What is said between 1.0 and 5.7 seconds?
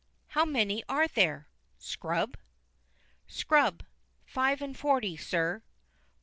there, Scrub?" "Scrub. Five and forty, Sir."